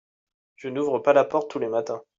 [0.55, 2.01] Je n'ouvre pas la porte tous les matins.